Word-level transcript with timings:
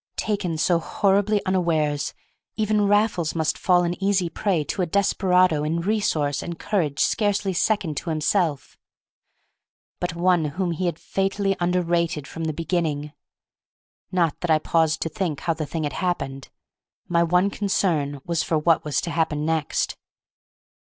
Taken 0.17 0.57
so 0.57 0.79
horribly 0.79 1.45
unawares, 1.45 2.15
even 2.55 2.87
Raffles 2.87 3.35
must 3.35 3.55
fall 3.55 3.83
an 3.83 4.03
easy 4.03 4.29
prey 4.29 4.63
to 4.63 4.81
a 4.81 4.87
desperado 4.87 5.63
in 5.63 5.79
resource 5.79 6.41
and 6.41 6.57
courage 6.57 6.99
scarcely 7.01 7.53
second 7.53 7.97
to 7.97 8.09
himself, 8.09 8.79
but 9.99 10.15
one 10.15 10.45
whom 10.45 10.71
he 10.71 10.87
had 10.87 10.97
fatally 10.97 11.55
underrated 11.59 12.27
from 12.27 12.45
the 12.45 12.51
beginning. 12.51 13.13
Not 14.11 14.39
that 14.39 14.49
I 14.49 14.57
paused 14.57 15.03
to 15.03 15.09
think 15.09 15.41
how 15.41 15.53
the 15.53 15.67
thing 15.67 15.83
had 15.83 15.93
happened; 15.93 16.49
my 17.07 17.21
one 17.21 17.51
concern 17.51 18.21
was 18.25 18.41
for 18.41 18.57
what 18.57 18.83
was 18.83 19.01
to 19.01 19.11
happen 19.11 19.45
next. 19.45 19.97